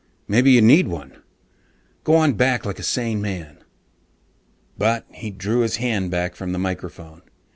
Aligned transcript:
Maybe 0.27 0.49
you 0.53 0.63
need 0.63 0.87
one. 0.87 1.21
Go 2.05 2.15
on 2.15 2.33
back 2.33 2.65
like 2.65 2.79
a 2.79 2.83
sane 2.83 3.21
man._ 3.21 3.57
But 4.75 5.05
he 5.13 5.29
drew 5.29 5.59
his 5.59 5.75
hand 5.75 6.09
back 6.09 6.35
from 6.35 6.53
the 6.53 6.57
microphone. 6.57 7.21